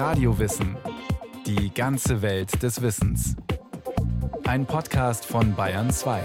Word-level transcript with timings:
Radiowissen. 0.00 0.78
Die 1.44 1.74
ganze 1.74 2.22
Welt 2.22 2.62
des 2.62 2.80
Wissens. 2.80 3.36
Ein 4.46 4.64
Podcast 4.64 5.26
von 5.26 5.54
Bayern 5.54 5.90
2. 5.90 6.22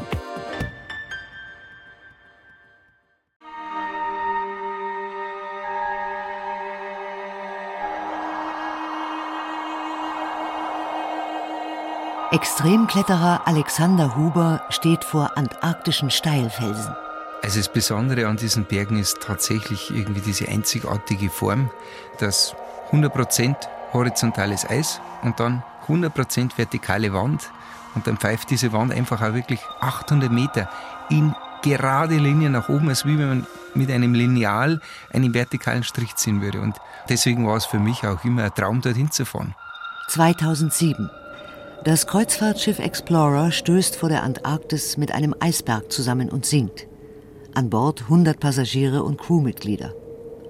Extremkletterer 12.32 13.42
Alexander 13.46 14.16
Huber 14.16 14.64
steht 14.70 15.04
vor 15.04 15.38
antarktischen 15.38 16.12
Steilfelsen. 16.12 16.96
Also 17.44 17.60
das 17.60 17.68
Besondere 17.68 18.28
an 18.28 18.38
diesen 18.38 18.64
Bergen 18.64 18.98
ist 18.98 19.20
tatsächlich 19.22 19.92
irgendwie 19.92 20.22
diese 20.22 20.48
einzigartige 20.48 21.30
Form, 21.30 21.70
dass 22.20 22.56
100% 22.92 23.56
horizontales 23.94 24.70
Eis 24.70 25.02
und 25.24 25.40
dann 25.40 25.64
100% 25.88 26.58
vertikale 26.58 27.14
Wand 27.14 27.50
und 27.96 28.08
dann 28.08 28.18
pfeift 28.18 28.50
diese 28.50 28.74
Wand 28.74 28.92
einfach 28.94 29.22
auch 29.22 29.34
wirklich 29.34 29.62
800 29.80 30.32
Meter 30.32 30.70
in 31.10 31.34
gerade 31.62 32.18
Linie 32.18 32.50
nach 32.50 32.70
oben, 32.70 32.90
als 32.90 33.06
wie 33.06 33.18
wenn 33.18 33.28
man 33.28 33.48
mit 33.74 33.90
einem 33.90 34.14
Lineal 34.14 34.80
einen 35.12 35.34
vertikalen 35.34 35.84
Strich 35.84 36.16
ziehen 36.16 36.42
würde. 36.42 36.62
Und 36.62 36.76
deswegen 37.10 37.48
war 37.48 37.58
es 37.58 37.66
für 37.66 37.80
mich 37.80 38.06
auch 38.06 38.24
immer 38.24 38.44
ein 38.44 38.54
Traum, 38.54 38.82
dorthin 38.82 39.12
zu 39.12 39.26
fahren. 39.26 39.56
2007. 40.10 41.10
Das 41.84 42.08
Kreuzfahrtschiff 42.08 42.80
Explorer 42.80 43.52
stößt 43.52 43.96
vor 43.96 44.10
der 44.10 44.24
Antarktis 44.24 44.98
mit 44.98 45.12
einem 45.12 45.36
Eisberg 45.40 45.92
zusammen 45.92 46.30
und 46.30 46.46
sinkt. 46.46 46.88
An 47.54 47.70
Bord 47.70 48.04
100 48.04 48.40
Passagiere 48.40 49.04
und 49.04 49.20
Crewmitglieder. 49.20 49.94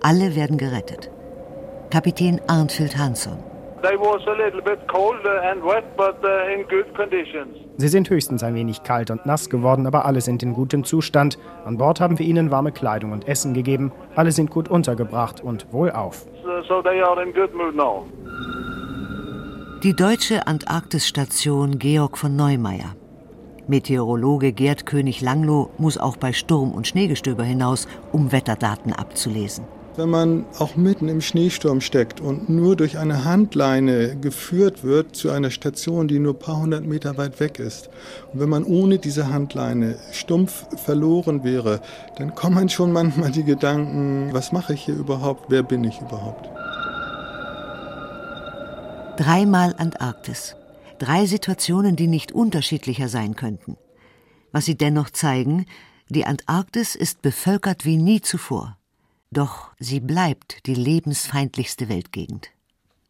Alle 0.02 0.35
werden 0.35 0.57
gerettet. 0.57 1.09
Kapitän 1.89 2.41
Arnfield 2.48 2.98
Hansson. 2.98 3.38
Uh, 3.84 3.89
Sie 7.77 7.87
sind 7.87 8.09
höchstens 8.09 8.43
ein 8.43 8.55
wenig 8.55 8.84
kalt 8.84 9.12
und 9.12 9.26
nass 9.26 9.49
geworden, 9.49 9.85
aber 9.85 10.05
alle 10.05 10.21
sind 10.21 10.41
in 10.41 10.54
gutem 10.54 10.84
Zustand. 10.84 11.37
An 11.65 11.77
Bord 11.77 11.99
haben 11.99 12.18
wir 12.18 12.26
ihnen 12.26 12.49
warme 12.49 12.71
Kleidung 12.71 13.12
und 13.12 13.27
Essen 13.27 13.54
gegeben. 13.54 13.91
Alle 14.15 14.32
sind 14.32 14.49
gut 14.49 14.70
untergebracht 14.70 15.41
und 15.41 15.68
wohlauf. 15.71 16.26
Die 19.84 19.96
deutsche 19.96 20.48
Antarktisstation 20.48 21.77
Georg 21.77 22.18
von 22.18 22.35
Neumeier. 22.35 22.96
Meteorologe 23.68 24.52
Gerd 24.52 24.85
König-Langloh 24.85 25.70
muss 25.77 25.98
auch 25.98 26.18
bei 26.18 26.34
Sturm 26.34 26.71
und 26.71 26.87
Schneegestöber 26.87 27.43
hinaus, 27.43 27.87
um 28.12 28.31
Wetterdaten 28.31 28.93
abzulesen. 28.93 29.65
Wenn 29.98 30.10
man 30.10 30.46
auch 30.60 30.76
mitten 30.76 31.07
im 31.07 31.21
Schneesturm 31.21 31.79
steckt 31.79 32.20
und 32.20 32.49
nur 32.49 32.76
durch 32.76 32.98
eine 32.98 33.24
Handleine 33.24 34.18
geführt 34.18 34.84
wird 34.84 35.15
zu 35.15 35.29
einer 35.29 35.52
Station, 35.52 36.10
die 36.10 36.20
nur 36.20 36.34
ein 36.34 36.40
paar 36.40 36.60
hundert 36.60 36.85
Meter 36.85 37.18
weit 37.18 37.40
weg 37.40 37.60
ist, 37.60 37.90
und 38.34 38.41
wenn 38.41 38.49
man 38.49 38.65
ohne 38.65 38.99
diese 38.99 39.29
Handleine 39.29 39.98
stumpf 40.12 40.65
verloren 40.84 41.46
wäre, 41.46 41.79
dann 42.18 42.35
kommen 42.35 42.68
schon 42.68 42.91
manchmal 42.91 43.32
die 43.32 43.46
Gedanken, 43.46 44.34
was 44.34 44.52
mache 44.52 44.74
ich 44.74 44.82
hier 44.82 44.96
überhaupt, 44.96 45.46
wer 45.48 45.63
bin 45.63 45.85
ich 45.85 46.02
überhaupt? 46.02 46.49
Dreimal 49.18 49.76
Antarktis. 49.77 50.57
Drei 50.99 51.26
Situationen, 51.26 51.96
die 51.96 52.07
nicht 52.07 52.34
unterschiedlicher 52.34 53.07
sein 53.07 53.37
könnten. 53.37 53.77
Was 54.52 54.65
sie 54.65 54.76
dennoch 54.76 55.09
zeigen, 55.09 55.65
die 56.09 56.26
Antarktis 56.26 56.96
ist 56.96 57.21
bevölkert 57.21 57.85
wie 57.85 57.96
nie 57.96 58.20
zuvor. 58.20 58.77
Doch 59.31 59.71
sie 59.79 59.99
bleibt 59.99 60.65
die 60.65 60.76
lebensfeindlichste 60.76 61.90
Weltgegend. 61.90 62.49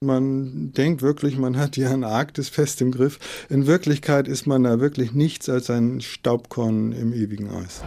Man 0.01 0.73
denkt 0.73 1.01
wirklich, 1.01 1.37
man 1.37 1.57
hat 1.57 1.77
die 1.77 1.85
Antarktis 1.85 2.49
fest 2.49 2.81
im 2.81 2.91
Griff. 2.91 3.47
In 3.49 3.65
Wirklichkeit 3.65 4.27
ist 4.27 4.45
man 4.45 4.63
da 4.63 4.79
wirklich 4.79 5.13
nichts 5.13 5.49
als 5.49 5.69
ein 5.69 6.01
Staubkorn 6.01 6.91
im 6.91 7.13
ewigen 7.13 7.49
Eis. 7.49 7.81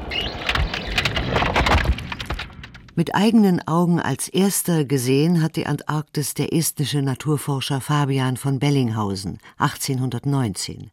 Mit 2.98 3.14
eigenen 3.14 3.64
Augen 3.68 4.00
als 4.00 4.28
erster 4.28 4.84
gesehen 4.84 5.40
hat 5.40 5.54
die 5.54 5.66
Antarktis 5.66 6.34
der 6.34 6.52
estnische 6.52 7.00
Naturforscher 7.00 7.80
Fabian 7.80 8.36
von 8.36 8.58
Bellinghausen 8.58 9.38
1819. 9.58 10.90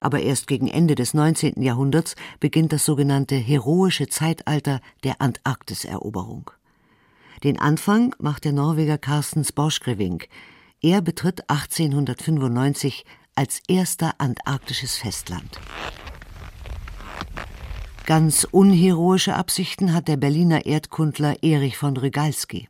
Aber 0.00 0.20
erst 0.20 0.48
gegen 0.48 0.66
Ende 0.66 0.96
des 0.96 1.14
19. 1.14 1.62
Jahrhunderts 1.62 2.16
beginnt 2.40 2.72
das 2.72 2.84
sogenannte 2.84 3.36
heroische 3.36 4.08
Zeitalter 4.08 4.80
der 5.04 5.20
Antarktiseroberung. 5.20 6.50
Den 7.44 7.58
Anfang 7.58 8.14
macht 8.18 8.44
der 8.44 8.52
Norweger 8.52 8.98
Carstens 8.98 9.52
Borchgrevink. 9.52 10.28
Er 10.80 11.00
betritt 11.02 11.48
1895 11.48 13.04
als 13.34 13.60
erster 13.68 14.14
antarktisches 14.18 14.96
Festland. 14.96 15.60
Ganz 18.06 18.44
unheroische 18.44 19.34
Absichten 19.34 19.92
hat 19.92 20.08
der 20.08 20.16
Berliner 20.16 20.64
Erdkundler 20.64 21.42
Erich 21.42 21.76
von 21.76 21.96
Rygalski. 21.96 22.68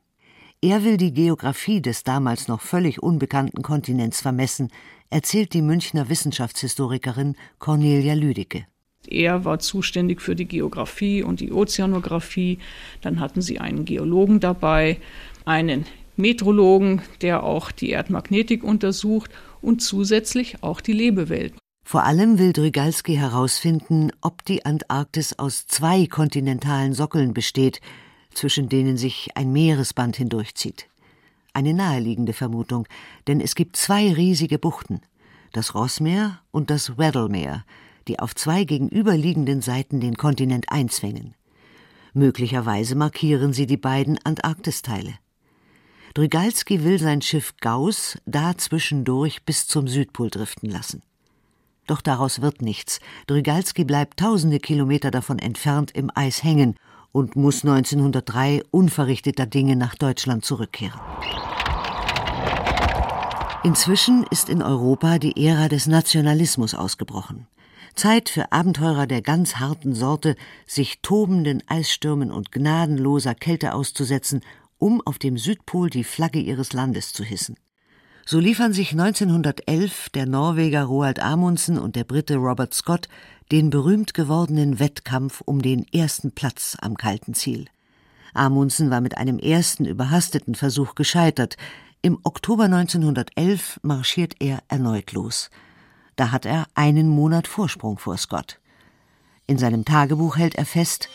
Er 0.63 0.83
will 0.83 0.97
die 0.97 1.13
Geographie 1.13 1.83
des 1.83 2.03
damals 2.03 2.49
noch 2.49 2.63
völlig 2.63 3.03
unbekannten 3.03 3.63
Kontinents 3.63 4.23
vermessen, 4.23 4.71
erzählt 5.11 5.53
die 5.53 5.63
Münchner 5.63 6.09
Wissenschaftshistorikerin 6.09 7.37
Cornelia 7.59 8.15
Lüdecke. 8.15 8.67
Er 9.11 9.45
war 9.45 9.59
zuständig 9.59 10.21
für 10.21 10.35
die 10.35 10.47
Geographie 10.47 11.23
und 11.23 11.41
die 11.41 11.53
Ozeanographie. 11.53 12.59
Dann 13.01 13.21
hatten 13.21 13.43
sie 13.43 13.59
einen 13.59 13.85
Geologen 13.85 14.41
dabei, 14.41 14.99
einen 15.45 15.87
Metrologen, 16.17 17.03
der 17.21 17.43
auch 17.43 17.71
die 17.71 17.91
Erdmagnetik 17.91 18.65
untersucht 18.65 19.31
und 19.61 19.83
zusätzlich 19.83 20.63
auch 20.63 20.81
die 20.81 20.93
Lebewelt. 20.93 21.55
Vor 21.85 22.05
allem 22.05 22.39
will 22.39 22.53
Drygalski 22.53 23.15
herausfinden, 23.15 24.11
ob 24.21 24.45
die 24.45 24.65
Antarktis 24.65 25.39
aus 25.39 25.67
zwei 25.67 26.07
kontinentalen 26.07 26.95
Sockeln 26.95 27.33
besteht, 27.33 27.81
zwischen 28.35 28.69
denen 28.69 28.97
sich 28.97 29.29
ein 29.37 29.53
Meeresband 29.53 30.17
hindurchzieht. 30.17 30.89
Eine 31.53 31.75
naheliegende 31.75 32.33
Vermutung, 32.33 32.87
denn 33.29 33.41
es 33.41 33.55
gibt 33.55 33.77
zwei 33.77 34.13
riesige 34.13 34.59
Buchten, 34.59 35.01
das 35.53 35.75
Rossmeer 35.75 36.41
und 36.51 36.71
das 36.71 36.99
Weddellmeer, 36.99 37.65
die 38.09 38.19
auf 38.19 38.35
zwei 38.35 38.65
gegenüberliegenden 38.65 39.61
Seiten 39.61 40.01
den 40.01 40.17
Kontinent 40.17 40.71
einzwängen. 40.71 41.35
Möglicherweise 42.15 42.95
markieren 42.95 43.53
sie 43.53 43.67
die 43.67 43.77
beiden 43.77 44.19
Antarktisteile. 44.25 45.15
Drygalski 46.15 46.83
will 46.83 46.99
sein 46.99 47.21
Schiff 47.21 47.55
Gauss 47.61 48.17
da 48.25 48.57
zwischendurch 48.57 49.45
bis 49.45 49.67
zum 49.67 49.87
Südpol 49.87 50.31
driften 50.31 50.71
lassen. 50.71 51.03
Doch 51.87 52.01
daraus 52.01 52.41
wird 52.41 52.63
nichts. 52.63 53.01
Drygalski 53.27 53.85
bleibt 53.85 54.19
tausende 54.19 54.59
Kilometer 54.59 55.11
davon 55.11 55.39
entfernt 55.39 55.91
im 55.93 56.11
Eis 56.15 56.43
hängen 56.43 56.77
und 57.13 57.37
muss 57.37 57.65
1903 57.65 58.63
unverrichteter 58.71 59.47
Dinge 59.47 59.77
nach 59.77 59.95
Deutschland 59.95 60.45
zurückkehren. 60.45 61.01
Inzwischen 63.63 64.25
ist 64.31 64.49
in 64.49 64.63
Europa 64.63 65.19
die 65.19 65.45
Ära 65.45 65.69
des 65.69 65.87
Nationalismus 65.87 66.75
ausgebrochen. 66.75 67.47
Zeit 67.97 68.29
für 68.29 68.53
Abenteurer 68.53 69.07
der 69.07 69.23
ganz 69.23 69.57
harten 69.57 69.95
Sorte, 69.95 70.37
sich 70.67 71.01
tobenden 71.01 71.63
Eisstürmen 71.67 72.31
und 72.31 72.53
gnadenloser 72.53 73.35
Kälte 73.35 73.75
auszusetzen, 73.75 74.43
um 74.79 75.01
auf 75.05 75.19
dem 75.19 75.39
Südpol 75.39 75.91
die 75.91 76.05
Flagge 76.05 76.39
ihres 76.39 76.73
Landes 76.73 77.13
zu 77.13 77.25
hissen. 77.25 77.57
So 78.27 78.39
liefern 78.39 78.73
sich 78.73 78.93
1911 78.93 80.11
der 80.11 80.27
Norweger 80.27 80.85
Roald 80.85 81.21
Amundsen 81.21 81.79
und 81.79 81.97
der 81.97 82.05
Brite 82.05 82.37
Robert 82.37 82.75
Scott 82.75 83.09
den 83.53 83.71
berühmt 83.71 84.15
gewordenen 84.15 84.79
Wettkampf 84.81 85.41
um 85.45 85.63
den 85.63 85.87
ersten 85.93 86.33
Platz 86.33 86.77
am 86.81 86.97
kalten 86.97 87.35
Ziel. 87.35 87.67
Amundsen 88.35 88.91
war 88.91 89.01
mit 89.01 89.17
einem 89.17 89.39
ersten 89.39 89.87
überhasteten 89.87 90.55
Versuch 90.55 90.95
gescheitert. 90.97 91.57
Im 92.03 92.19
Oktober 92.25 92.65
1911 92.65 93.81
marschiert 93.83 94.35
er 94.41 94.59
erneut 94.69 95.13
los. 95.13 95.51
Da 96.17 96.33
hat 96.33 96.47
er 96.47 96.67
einen 96.75 97.09
Monat 97.09 97.47
Vorsprung 97.47 97.99
vor 97.99 98.17
Scott. 98.17 98.59
In 99.47 99.59
seinem 99.59 99.85
Tagebuch 99.85 100.37
hält 100.37 100.57
er 100.57 100.67
fest, 100.67 101.09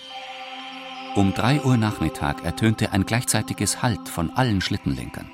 um 1.13 1.33
drei 1.33 1.61
Uhr 1.61 1.75
Nachmittag 1.75 2.45
ertönte 2.45 2.93
ein 2.93 3.05
gleichzeitiges 3.05 3.81
Halt 3.81 4.07
von 4.07 4.29
allen 4.31 4.61
Schlittenlenkern. 4.61 5.29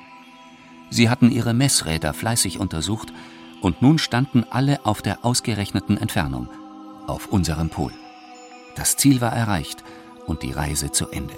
Sie 0.89 1.07
hatten 1.07 1.31
ihre 1.31 1.53
Messräder 1.53 2.15
fleißig 2.15 2.59
untersucht 2.59 3.13
und 3.61 3.83
nun 3.83 3.99
standen 3.99 4.43
alle 4.49 4.83
auf 4.87 5.03
der 5.03 5.23
ausgerechneten 5.23 5.97
Entfernung, 5.97 6.49
auf 7.05 7.27
unserem 7.27 7.69
Pol. 7.69 7.91
Das 8.75 8.97
Ziel 8.97 9.21
war 9.21 9.33
erreicht 9.33 9.83
und 10.25 10.41
die 10.41 10.51
Reise 10.51 10.91
zu 10.91 11.09
Ende. 11.09 11.35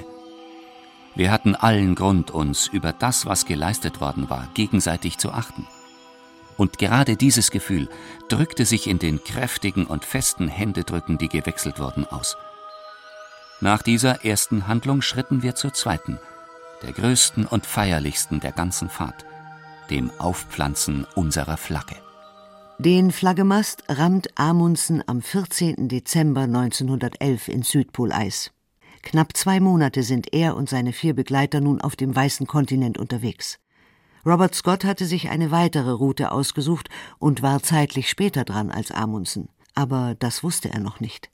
Wir 1.16 1.32
hatten 1.32 1.56
allen 1.56 1.96
Grund, 1.96 2.32
uns 2.32 2.68
über 2.68 2.94
das, 2.94 3.26
was 3.26 3.46
geleistet 3.46 4.00
worden 4.00 4.30
war, 4.30 4.48
gegenseitig 4.54 5.18
zu 5.18 5.34
achten. 5.34 5.68
Und 6.60 6.78
gerade 6.78 7.16
dieses 7.16 7.52
Gefühl 7.52 7.88
drückte 8.28 8.66
sich 8.66 8.88
in 8.88 9.00
den 9.00 9.24
kräftigen 9.24 9.86
und 9.86 10.04
festen 10.04 10.50
Händedrücken, 10.50 11.18
die 11.18 11.30
gewechselt 11.30 11.80
wurden, 11.80 12.06
aus. 12.06 12.36
Nach 13.62 13.82
dieser 13.82 14.26
ersten 14.26 14.68
Handlung 14.68 15.02
schritten 15.02 15.42
wir 15.42 15.56
zur 15.56 15.74
zweiten, 15.74 16.20
der 16.84 16.92
größten 16.92 17.46
und 17.46 17.66
feierlichsten 17.66 18.42
der 18.42 18.52
ganzen 18.52 18.90
Fahrt 18.90 19.26
dem 19.90 20.12
Aufpflanzen 20.20 21.08
unserer 21.16 21.56
Flagge. 21.56 21.96
Den 22.78 23.12
Flaggemast 23.12 23.84
rammt 23.88 24.38
Amundsen 24.38 25.02
am 25.08 25.22
14. 25.22 25.88
Dezember 25.88 26.42
1911 26.42 27.48
ins 27.48 27.70
Südpoleis. 27.70 28.52
Knapp 29.02 29.36
zwei 29.36 29.62
Monate 29.62 30.04
sind 30.04 30.34
er 30.34 30.58
und 30.58 30.68
seine 30.68 30.92
vier 30.92 31.14
Begleiter 31.14 31.62
nun 31.62 31.80
auf 31.80 31.96
dem 31.96 32.14
weißen 32.14 32.48
Kontinent 32.48 32.98
unterwegs. 32.98 33.60
Robert 34.26 34.54
Scott 34.56 34.84
hatte 34.84 35.06
sich 35.06 35.30
eine 35.30 35.52
weitere 35.52 35.92
Route 35.92 36.32
ausgesucht 36.32 36.90
und 37.20 37.42
war 37.42 37.62
zeitlich 37.62 38.10
später 38.10 38.44
dran 38.44 38.72
als 38.72 38.92
Amundsen. 38.92 39.50
Aber 39.76 40.16
das 40.20 40.44
wusste 40.44 40.70
er 40.70 40.80
noch 40.80 41.00
nicht. 41.00 41.30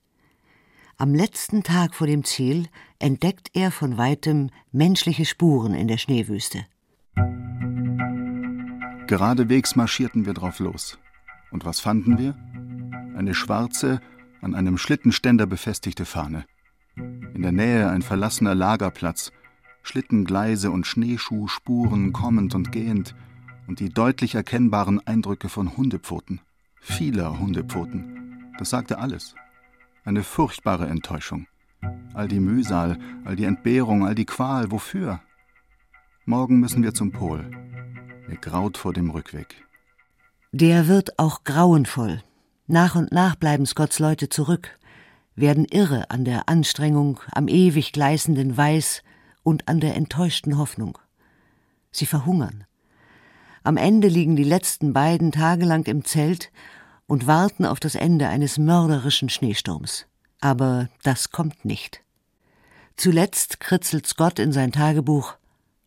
Am 0.97 1.13
letzten 1.13 1.63
Tag 1.63 1.93
vor 1.93 2.07
dem 2.07 2.23
Ziel 2.23 2.67
entdeckt 2.99 3.49
er 3.53 3.71
von 3.71 3.97
weitem 3.97 4.49
menschliche 4.71 5.25
Spuren 5.25 5.73
in 5.73 5.87
der 5.87 5.97
Schneewüste. 5.97 6.65
Geradewegs 9.07 9.75
marschierten 9.75 10.25
wir 10.25 10.33
drauf 10.33 10.59
los. 10.59 10.97
Und 11.51 11.65
was 11.65 11.79
fanden 11.79 12.17
wir? 12.17 12.35
Eine 13.17 13.33
schwarze, 13.33 13.99
an 14.41 14.55
einem 14.55 14.77
Schlittenständer 14.77 15.45
befestigte 15.45 16.05
Fahne. 16.05 16.45
In 16.95 17.41
der 17.41 17.51
Nähe 17.51 17.89
ein 17.89 18.01
verlassener 18.01 18.55
Lagerplatz, 18.55 19.31
Schlittengleise 19.85 20.71
und 20.71 20.87
Schneeschuhspuren 20.87 22.11
kommend 22.11 22.55
und 22.55 22.71
gehend 22.71 23.15
und 23.67 23.79
die 23.79 23.89
deutlich 23.89 24.35
erkennbaren 24.35 25.05
Eindrücke 25.05 25.47
von 25.47 25.77
Hundepfoten. 25.77 26.41
Vieler 26.81 27.39
Hundepfoten. 27.39 28.51
Das 28.57 28.71
sagte 28.71 28.97
alles. 28.97 29.35
Eine 30.03 30.23
furchtbare 30.23 30.87
Enttäuschung. 30.87 31.47
All 32.13 32.27
die 32.27 32.39
Mühsal, 32.39 32.97
all 33.25 33.35
die 33.35 33.45
Entbehrung, 33.45 34.05
all 34.05 34.15
die 34.15 34.25
Qual, 34.25 34.71
wofür? 34.71 35.21
Morgen 36.25 36.59
müssen 36.59 36.81
wir 36.81 36.93
zum 36.95 37.11
Pol. 37.11 37.49
Mir 38.27 38.37
graut 38.37 38.77
vor 38.77 38.93
dem 38.93 39.11
Rückweg. 39.11 39.63
Der 40.51 40.87
wird 40.87 41.19
auch 41.19 41.43
grauenvoll. 41.43 42.23
Nach 42.65 42.95
und 42.95 43.11
nach 43.11 43.35
bleiben 43.35 43.67
Scotts 43.67 43.99
Leute 43.99 44.29
zurück, 44.29 44.79
werden 45.35 45.65
irre 45.65 46.09
an 46.09 46.25
der 46.25 46.49
Anstrengung, 46.49 47.19
am 47.31 47.47
ewig 47.47 47.91
gleißenden 47.91 48.57
Weiß 48.57 49.03
und 49.45 49.69
an 49.69 49.79
der 49.79 49.95
enttäuschten 49.95 50.57
Hoffnung. 50.57 50.97
Sie 51.91 52.07
verhungern. 52.07 52.65
Am 53.63 53.77
Ende 53.77 54.09
liegen 54.09 54.35
die 54.35 54.43
letzten 54.43 54.91
beiden 54.91 55.31
tagelang 55.31 55.85
im 55.85 56.03
Zelt 56.03 56.51
und 57.07 57.27
warten 57.27 57.65
auf 57.65 57.79
das 57.79 57.95
Ende 57.95 58.27
eines 58.27 58.57
mörderischen 58.57 59.29
Schneesturms. 59.29 60.07
Aber 60.41 60.89
das 61.03 61.31
kommt 61.31 61.63
nicht. 61.63 62.01
Zuletzt 62.97 63.59
kritzelt 63.59 64.07
Scott 64.07 64.39
in 64.39 64.51
sein 64.51 64.71
Tagebuch 64.71 65.35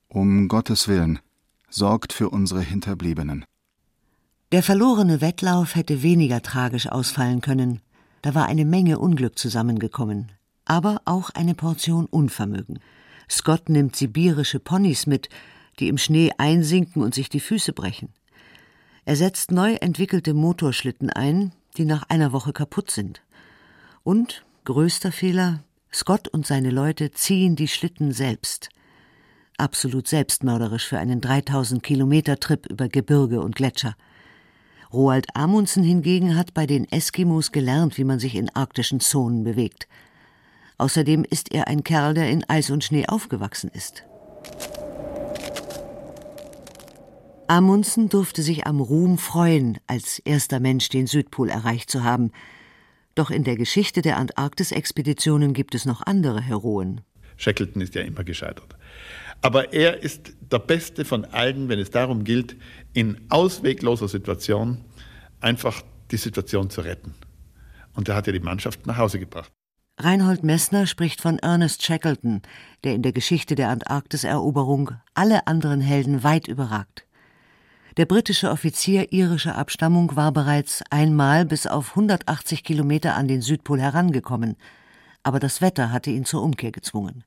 Um 0.08 0.48
Gottes 0.48 0.88
Willen, 0.88 1.18
sorgt 1.68 2.12
für 2.12 2.30
unsere 2.30 2.62
Hinterbliebenen. 2.62 3.44
Der 4.52 4.62
verlorene 4.62 5.20
Wettlauf 5.20 5.74
hätte 5.74 6.02
weniger 6.02 6.42
tragisch 6.42 6.86
ausfallen 6.86 7.40
können. 7.40 7.80
Da 8.22 8.34
war 8.34 8.46
eine 8.46 8.64
Menge 8.64 8.98
Unglück 8.98 9.38
zusammengekommen, 9.38 10.32
aber 10.64 11.02
auch 11.04 11.30
eine 11.30 11.54
Portion 11.54 12.06
Unvermögen. 12.06 12.78
Scott 13.30 13.68
nimmt 13.68 13.96
sibirische 13.96 14.60
Ponys 14.60 15.06
mit, 15.06 15.28
die 15.78 15.88
im 15.88 15.98
Schnee 15.98 16.32
einsinken 16.38 17.02
und 17.02 17.14
sich 17.14 17.28
die 17.28 17.40
Füße 17.40 17.72
brechen. 17.72 18.08
Er 19.04 19.16
setzt 19.16 19.50
neu 19.52 19.74
entwickelte 19.74 20.34
Motorschlitten 20.34 21.10
ein, 21.10 21.52
die 21.76 21.84
nach 21.84 22.04
einer 22.08 22.32
Woche 22.32 22.52
kaputt 22.52 22.90
sind. 22.90 23.22
Und, 24.02 24.44
größter 24.64 25.12
Fehler, 25.12 25.62
Scott 25.92 26.28
und 26.28 26.46
seine 26.46 26.70
Leute 26.70 27.10
ziehen 27.12 27.56
die 27.56 27.68
Schlitten 27.68 28.12
selbst. 28.12 28.68
Absolut 29.56 30.06
selbstmörderisch 30.06 30.86
für 30.86 30.98
einen 30.98 31.20
3000 31.20 31.82
Kilometer 31.82 32.38
Trip 32.38 32.66
über 32.66 32.88
Gebirge 32.88 33.40
und 33.40 33.56
Gletscher. 33.56 33.96
Roald 34.92 35.26
Amundsen 35.34 35.82
hingegen 35.82 36.36
hat 36.36 36.54
bei 36.54 36.66
den 36.66 36.90
Eskimos 36.90 37.52
gelernt, 37.52 37.98
wie 37.98 38.04
man 38.04 38.18
sich 38.18 38.34
in 38.34 38.54
arktischen 38.54 39.00
Zonen 39.00 39.44
bewegt. 39.44 39.88
Außerdem 40.78 41.24
ist 41.28 41.52
er 41.52 41.66
ein 41.66 41.82
Kerl, 41.82 42.14
der 42.14 42.30
in 42.30 42.48
Eis 42.48 42.70
und 42.70 42.84
Schnee 42.84 43.06
aufgewachsen 43.06 43.70
ist. 43.74 44.04
Amundsen 47.48 48.08
durfte 48.08 48.42
sich 48.42 48.66
am 48.66 48.80
Ruhm 48.80 49.18
freuen, 49.18 49.78
als 49.86 50.18
erster 50.20 50.60
Mensch 50.60 50.88
den 50.90 51.06
Südpol 51.06 51.48
erreicht 51.48 51.90
zu 51.90 52.04
haben. 52.04 52.30
Doch 53.14 53.30
in 53.30 53.42
der 53.42 53.56
Geschichte 53.56 54.02
der 54.02 54.18
Antarktis-Expeditionen 54.18 55.54
gibt 55.54 55.74
es 55.74 55.84
noch 55.84 56.02
andere 56.06 56.40
Heroen. 56.40 57.00
Shackleton 57.36 57.82
ist 57.82 57.94
ja 57.94 58.02
immer 58.02 58.22
gescheitert. 58.22 58.76
Aber 59.40 59.72
er 59.72 60.02
ist 60.02 60.32
der 60.52 60.58
Beste 60.58 61.04
von 61.04 61.24
allen, 61.24 61.68
wenn 61.68 61.78
es 61.78 61.90
darum 61.90 62.24
gilt, 62.24 62.56
in 62.92 63.20
auswegloser 63.30 64.08
Situation 64.08 64.84
einfach 65.40 65.82
die 66.10 66.16
Situation 66.16 66.70
zu 66.70 66.82
retten. 66.82 67.14
Und 67.94 68.08
er 68.08 68.14
hat 68.14 68.26
ja 68.26 68.32
die 68.32 68.40
Mannschaft 68.40 68.86
nach 68.86 68.98
Hause 68.98 69.18
gebracht. 69.18 69.52
Reinhold 70.00 70.44
Messner 70.44 70.86
spricht 70.86 71.20
von 71.20 71.40
Ernest 71.40 71.82
Shackleton, 71.82 72.42
der 72.84 72.94
in 72.94 73.02
der 73.02 73.10
Geschichte 73.10 73.56
der 73.56 73.68
Antarktiseroberung 73.70 74.92
alle 75.14 75.48
anderen 75.48 75.80
Helden 75.80 76.22
weit 76.22 76.46
überragt. 76.46 77.04
Der 77.96 78.06
britische 78.06 78.50
Offizier 78.50 79.12
irischer 79.12 79.58
Abstammung 79.58 80.14
war 80.14 80.30
bereits 80.30 80.84
einmal 80.90 81.44
bis 81.44 81.66
auf 81.66 81.90
180 81.90 82.62
Kilometer 82.62 83.16
an 83.16 83.26
den 83.26 83.42
Südpol 83.42 83.80
herangekommen, 83.80 84.54
aber 85.24 85.40
das 85.40 85.60
Wetter 85.60 85.90
hatte 85.90 86.10
ihn 86.10 86.24
zur 86.24 86.44
Umkehr 86.44 86.70
gezwungen. 86.70 87.24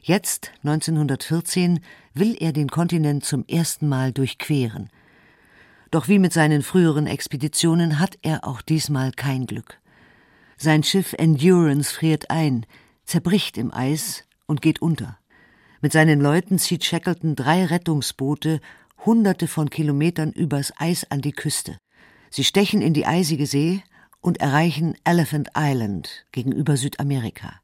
Jetzt, 0.00 0.52
1914, 0.62 1.80
will 2.14 2.36
er 2.38 2.52
den 2.52 2.68
Kontinent 2.68 3.24
zum 3.24 3.44
ersten 3.48 3.88
Mal 3.88 4.12
durchqueren. 4.12 4.88
Doch 5.90 6.06
wie 6.06 6.20
mit 6.20 6.32
seinen 6.32 6.62
früheren 6.62 7.08
Expeditionen 7.08 7.98
hat 7.98 8.18
er 8.22 8.46
auch 8.46 8.62
diesmal 8.62 9.10
kein 9.10 9.46
Glück. 9.46 9.80
Sein 10.64 10.82
Schiff 10.82 11.12
Endurance 11.18 11.92
friert 11.92 12.30
ein, 12.30 12.64
zerbricht 13.04 13.58
im 13.58 13.70
Eis 13.70 14.24
und 14.46 14.62
geht 14.62 14.80
unter. 14.80 15.18
Mit 15.82 15.92
seinen 15.92 16.22
Leuten 16.22 16.58
zieht 16.58 16.86
Shackleton 16.86 17.36
drei 17.36 17.66
Rettungsboote 17.66 18.62
hunderte 19.04 19.46
von 19.46 19.68
Kilometern 19.68 20.32
übers 20.32 20.72
Eis 20.78 21.04
an 21.10 21.20
die 21.20 21.32
Küste. 21.32 21.76
Sie 22.30 22.44
stechen 22.44 22.80
in 22.80 22.94
die 22.94 23.04
eisige 23.04 23.44
See 23.44 23.82
und 24.22 24.40
erreichen 24.40 24.94
Elephant 25.04 25.50
Island 25.54 26.24
gegenüber 26.32 26.78
Südamerika. 26.78 27.60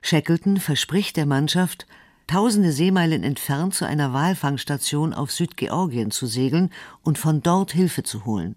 Shackleton 0.00 0.56
verspricht 0.56 1.18
der 1.18 1.26
Mannschaft, 1.26 1.86
tausende 2.26 2.72
Seemeilen 2.72 3.24
entfernt 3.24 3.74
zu 3.74 3.84
einer 3.84 4.14
Walfangstation 4.14 5.12
auf 5.12 5.32
Südgeorgien 5.32 6.10
zu 6.10 6.24
segeln 6.26 6.70
und 7.02 7.18
von 7.18 7.42
dort 7.42 7.74
Hilfe 7.74 8.04
zu 8.04 8.24
holen. 8.24 8.56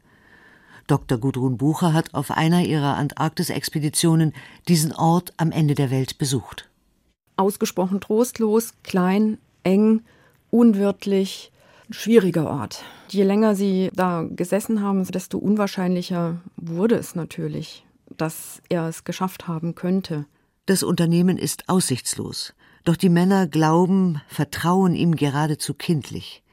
Dr. 0.90 1.20
Gudrun 1.20 1.58
Bucher 1.58 1.94
hat 1.94 2.16
auf 2.16 2.32
einer 2.32 2.64
ihrer 2.64 2.98
Antarktis-Expeditionen 2.98 4.34
diesen 4.68 4.92
Ort 4.92 5.34
am 5.38 5.52
Ende 5.52 5.76
der 5.76 5.92
Welt 5.92 6.18
besucht. 6.18 6.68
Ausgesprochen 7.38 8.02
trostlos, 8.02 8.74
klein, 8.84 9.38
eng, 9.64 10.02
unwirtlich, 10.50 11.52
schwieriger 11.92 12.50
Ort. 12.50 12.84
Je 13.10 13.24
länger 13.24 13.56
sie 13.56 13.92
da 13.94 14.26
gesessen 14.30 14.82
haben, 14.82 15.06
desto 15.06 15.38
unwahrscheinlicher 15.38 16.42
wurde 16.58 16.96
es 16.96 17.14
natürlich, 17.14 17.86
dass 18.18 18.60
er 18.70 18.88
es 18.88 19.04
geschafft 19.04 19.48
haben 19.48 19.76
könnte. 19.76 20.26
Das 20.66 20.82
Unternehmen 20.82 21.38
ist 21.38 21.70
aussichtslos, 21.70 22.56
doch 22.84 22.96
die 22.96 23.10
Männer 23.10 23.48
glauben, 23.48 24.22
vertrauen 24.28 24.96
ihm 24.96 25.16
geradezu 25.16 25.76
kindlich. 25.76 26.44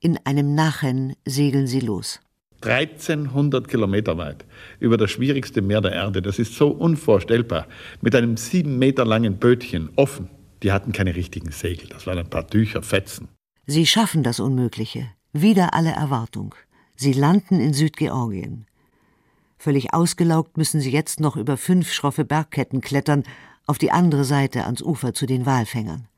In 0.00 0.18
einem 0.24 0.54
Nachen 0.54 1.14
segeln 1.26 1.66
sie 1.66 1.80
los. 1.80 2.20
1300 2.62 3.68
Kilometer 3.68 4.16
weit 4.18 4.44
über 4.80 4.96
das 4.96 5.10
schwierigste 5.10 5.62
Meer 5.62 5.80
der 5.80 5.92
Erde. 5.92 6.22
Das 6.22 6.38
ist 6.38 6.54
so 6.54 6.68
unvorstellbar. 6.68 7.66
Mit 8.00 8.14
einem 8.14 8.36
sieben 8.36 8.78
Meter 8.78 9.04
langen 9.04 9.38
Bötchen, 9.38 9.90
offen. 9.96 10.28
Die 10.62 10.72
hatten 10.72 10.92
keine 10.92 11.14
richtigen 11.14 11.52
Segel. 11.52 11.88
Das 11.88 12.06
waren 12.06 12.18
ein 12.18 12.30
paar 12.30 12.46
Tücher, 12.46 12.82
Fetzen. 12.82 13.28
Sie 13.66 13.86
schaffen 13.86 14.22
das 14.22 14.40
Unmögliche. 14.40 15.10
Wider 15.32 15.74
alle 15.74 15.90
Erwartung. 15.90 16.54
Sie 16.96 17.12
landen 17.12 17.60
in 17.60 17.74
Südgeorgien. 17.74 18.66
Völlig 19.58 19.92
ausgelaugt 19.92 20.56
müssen 20.56 20.80
sie 20.80 20.90
jetzt 20.90 21.20
noch 21.20 21.36
über 21.36 21.56
fünf 21.56 21.92
schroffe 21.92 22.24
Bergketten 22.24 22.80
klettern, 22.80 23.24
auf 23.66 23.78
die 23.78 23.90
andere 23.90 24.24
Seite 24.24 24.64
ans 24.64 24.82
Ufer 24.82 25.12
zu 25.12 25.26
den 25.26 25.44
Walfängern. 25.44 26.08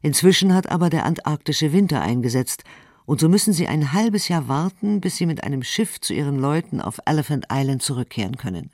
Inzwischen 0.00 0.54
hat 0.54 0.70
aber 0.70 0.90
der 0.90 1.04
antarktische 1.04 1.72
Winter 1.72 2.00
eingesetzt, 2.00 2.64
und 3.04 3.20
so 3.20 3.28
müssen 3.28 3.52
sie 3.52 3.68
ein 3.68 3.92
halbes 3.92 4.28
Jahr 4.28 4.48
warten, 4.48 5.00
bis 5.00 5.16
sie 5.16 5.26
mit 5.26 5.44
einem 5.44 5.62
Schiff 5.62 6.00
zu 6.00 6.14
ihren 6.14 6.38
Leuten 6.38 6.80
auf 6.80 7.00
Elephant 7.04 7.46
Island 7.50 7.82
zurückkehren 7.82 8.36
können. 8.36 8.70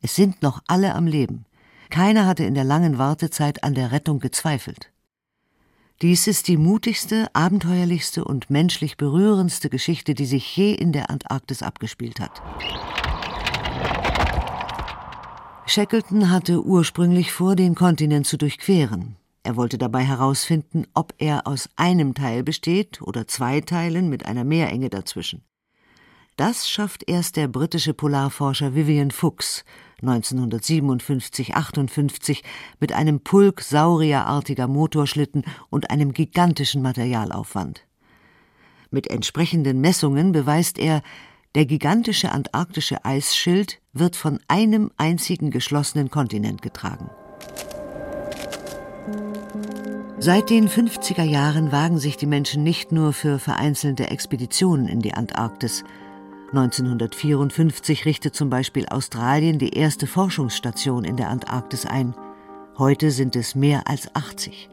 Es 0.00 0.16
sind 0.16 0.42
noch 0.42 0.62
alle 0.66 0.94
am 0.94 1.06
Leben. 1.06 1.44
Keiner 1.90 2.26
hatte 2.26 2.44
in 2.44 2.54
der 2.54 2.64
langen 2.64 2.98
Wartezeit 2.98 3.62
an 3.64 3.74
der 3.74 3.92
Rettung 3.92 4.18
gezweifelt. 4.18 4.90
Dies 6.00 6.26
ist 6.26 6.48
die 6.48 6.56
mutigste, 6.56 7.28
abenteuerlichste 7.32 8.24
und 8.24 8.50
menschlich 8.50 8.96
berührendste 8.96 9.70
Geschichte, 9.70 10.14
die 10.14 10.26
sich 10.26 10.56
je 10.56 10.74
in 10.74 10.90
der 10.90 11.10
Antarktis 11.10 11.62
abgespielt 11.62 12.18
hat. 12.18 12.42
Shackleton 15.66 16.30
hatte 16.30 16.64
ursprünglich 16.64 17.30
vor, 17.30 17.54
den 17.54 17.76
Kontinent 17.76 18.26
zu 18.26 18.36
durchqueren. 18.36 19.16
Er 19.44 19.56
wollte 19.56 19.78
dabei 19.78 20.04
herausfinden, 20.04 20.86
ob 20.94 21.14
er 21.18 21.46
aus 21.46 21.68
einem 21.76 22.14
Teil 22.14 22.42
besteht 22.44 23.02
oder 23.02 23.26
zwei 23.26 23.60
Teilen 23.60 24.08
mit 24.08 24.24
einer 24.26 24.44
Meerenge 24.44 24.88
dazwischen. 24.88 25.42
Das 26.36 26.70
schafft 26.70 27.08
erst 27.08 27.36
der 27.36 27.48
britische 27.48 27.92
Polarforscher 27.92 28.74
Vivian 28.74 29.10
Fuchs 29.10 29.66
1957-58 30.02 32.42
mit 32.80 32.92
einem 32.92 33.20
Pulk 33.20 33.60
saurierartiger 33.60 34.66
Motorschlitten 34.66 35.44
und 35.70 35.90
einem 35.90 36.12
gigantischen 36.12 36.82
Materialaufwand. 36.82 37.86
Mit 38.90 39.08
entsprechenden 39.10 39.80
Messungen 39.80 40.32
beweist 40.32 40.78
er, 40.78 41.02
der 41.54 41.66
gigantische 41.66 42.32
antarktische 42.32 43.04
Eisschild 43.04 43.80
wird 43.92 44.16
von 44.16 44.40
einem 44.48 44.90
einzigen 44.96 45.50
geschlossenen 45.50 46.10
Kontinent 46.10 46.62
getragen. 46.62 47.10
Seit 50.18 50.50
den 50.50 50.68
50er 50.68 51.24
Jahren 51.24 51.72
wagen 51.72 51.98
sich 51.98 52.16
die 52.16 52.26
Menschen 52.26 52.62
nicht 52.62 52.92
nur 52.92 53.12
für 53.12 53.40
vereinzelte 53.40 54.08
Expeditionen 54.08 54.86
in 54.86 55.00
die 55.00 55.14
Antarktis. 55.14 55.82
1954 56.52 58.04
richtet 58.04 58.36
zum 58.36 58.48
Beispiel 58.48 58.86
Australien 58.86 59.58
die 59.58 59.74
erste 59.74 60.06
Forschungsstation 60.06 61.04
in 61.04 61.16
der 61.16 61.28
Antarktis 61.28 61.86
ein. 61.86 62.14
Heute 62.78 63.10
sind 63.10 63.34
es 63.34 63.54
mehr 63.54 63.88
als 63.88 64.14
80. 64.14 64.68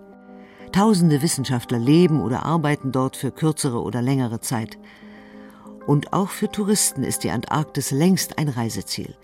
Tausende 0.71 1.23
Wissenschaftler 1.23 1.79
leben 1.79 2.21
oder 2.21 2.45
arbeiten 2.45 2.91
dort 2.91 3.17
für 3.17 3.31
kürzere 3.31 3.81
oder 3.81 4.03
längere 4.03 4.41
Zeit. 4.41 4.77
Und 5.87 6.13
auch 6.13 6.29
für 6.29 6.51
Touristen 6.51 7.03
ist 7.03 7.23
die 7.23 7.31
Antarktis 7.31 7.89
längst 7.89 8.37
ein 8.37 8.49
Reiseziel. 8.49 9.15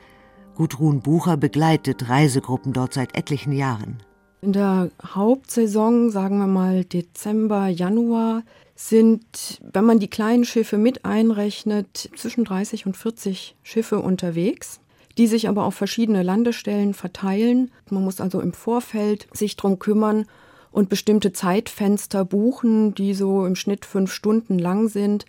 Gudrun 0.55 1.01
Bucher 1.01 1.37
begleitet 1.37 2.09
Reisegruppen 2.09 2.73
dort 2.73 2.93
seit 2.93 3.15
etlichen 3.15 3.51
Jahren. 3.51 3.97
In 4.45 4.53
der 4.53 4.91
Hauptsaison, 5.03 6.11
sagen 6.11 6.37
wir 6.37 6.45
mal 6.45 6.83
Dezember, 6.83 7.67
Januar, 7.67 8.43
sind, 8.75 9.59
wenn 9.73 9.85
man 9.85 9.97
die 9.97 10.07
kleinen 10.07 10.45
Schiffe 10.45 10.77
mit 10.77 11.03
einrechnet, 11.03 12.11
zwischen 12.15 12.45
30 12.45 12.85
und 12.85 12.95
40 12.95 13.55
Schiffe 13.63 13.97
unterwegs, 13.97 14.81
die 15.17 15.25
sich 15.25 15.49
aber 15.49 15.63
auf 15.63 15.73
verschiedene 15.73 16.21
Landestellen 16.21 16.93
verteilen. 16.93 17.71
Man 17.89 18.03
muss 18.03 18.21
also 18.21 18.39
im 18.39 18.53
Vorfeld 18.53 19.25
sich 19.33 19.55
darum 19.55 19.79
kümmern 19.79 20.27
und 20.71 20.89
bestimmte 20.89 21.33
Zeitfenster 21.33 22.23
buchen, 22.23 22.93
die 22.93 23.15
so 23.15 23.47
im 23.47 23.55
Schnitt 23.55 23.83
fünf 23.83 24.13
Stunden 24.13 24.59
lang 24.59 24.89
sind 24.89 25.25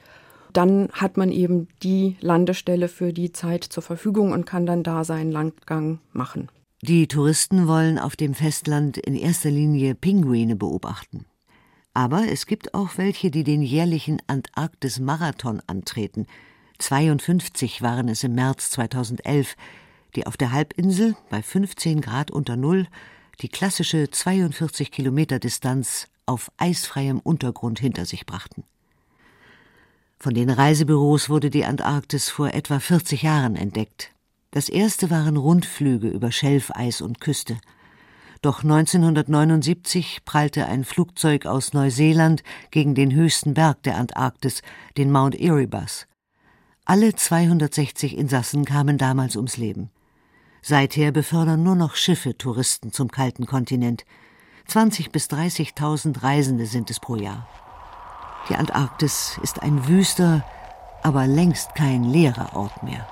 dann 0.52 0.88
hat 0.92 1.18
man 1.18 1.30
eben 1.30 1.68
die 1.82 2.16
Landestelle 2.22 2.88
für 2.88 3.12
die 3.12 3.30
Zeit 3.30 3.62
zur 3.64 3.82
Verfügung 3.82 4.32
und 4.32 4.46
kann 4.46 4.64
dann 4.64 4.82
da 4.82 5.04
seinen 5.04 5.30
Landgang 5.30 5.98
machen. 6.14 6.48
Die 6.88 7.08
Touristen 7.08 7.66
wollen 7.66 7.98
auf 7.98 8.14
dem 8.14 8.32
Festland 8.32 8.96
in 8.96 9.16
erster 9.16 9.50
Linie 9.50 9.96
Pinguine 9.96 10.54
beobachten. 10.54 11.26
Aber 11.94 12.28
es 12.28 12.46
gibt 12.46 12.74
auch 12.74 12.90
welche, 12.96 13.32
die 13.32 13.42
den 13.42 13.60
jährlichen 13.60 14.22
Antarktis-Marathon 14.28 15.60
antreten. 15.66 16.28
52 16.78 17.82
waren 17.82 18.06
es 18.06 18.22
im 18.22 18.36
März 18.36 18.70
2011, 18.70 19.56
die 20.14 20.28
auf 20.28 20.36
der 20.36 20.52
Halbinsel 20.52 21.16
bei 21.28 21.42
15 21.42 22.02
Grad 22.02 22.30
unter 22.30 22.54
Null 22.54 22.86
die 23.40 23.48
klassische 23.48 24.08
42 24.08 24.92
Kilometer 24.92 25.40
Distanz 25.40 26.06
auf 26.24 26.52
eisfreiem 26.56 27.18
Untergrund 27.18 27.80
hinter 27.80 28.06
sich 28.06 28.26
brachten. 28.26 28.62
Von 30.20 30.34
den 30.34 30.50
Reisebüros 30.50 31.28
wurde 31.30 31.50
die 31.50 31.64
Antarktis 31.64 32.28
vor 32.28 32.54
etwa 32.54 32.78
40 32.78 33.22
Jahren 33.22 33.56
entdeckt. 33.56 34.12
Das 34.56 34.70
erste 34.70 35.10
waren 35.10 35.36
Rundflüge 35.36 36.08
über 36.08 36.32
Schelfeis 36.32 37.02
und 37.02 37.20
Küste. 37.20 37.58
Doch 38.40 38.62
1979 38.62 40.22
prallte 40.24 40.64
ein 40.64 40.84
Flugzeug 40.84 41.44
aus 41.44 41.74
Neuseeland 41.74 42.42
gegen 42.70 42.94
den 42.94 43.12
höchsten 43.12 43.52
Berg 43.52 43.82
der 43.82 43.98
Antarktis, 43.98 44.62
den 44.96 45.12
Mount 45.12 45.38
Erebus. 45.38 46.06
Alle 46.86 47.14
260 47.14 48.16
Insassen 48.16 48.64
kamen 48.64 48.96
damals 48.96 49.36
ums 49.36 49.58
Leben. 49.58 49.90
Seither 50.62 51.12
befördern 51.12 51.62
nur 51.62 51.76
noch 51.76 51.94
Schiffe 51.94 52.38
Touristen 52.38 52.92
zum 52.92 53.10
kalten 53.10 53.44
Kontinent. 53.44 54.06
20 54.68 55.12
bis 55.12 55.26
30.000 55.26 56.22
Reisende 56.22 56.64
sind 56.64 56.88
es 56.88 56.98
pro 56.98 57.16
Jahr. 57.16 57.46
Die 58.48 58.54
Antarktis 58.54 59.38
ist 59.42 59.62
ein 59.62 59.86
wüster, 59.86 60.46
aber 61.02 61.26
längst 61.26 61.74
kein 61.74 62.04
leerer 62.04 62.56
Ort 62.56 62.82
mehr. 62.82 63.06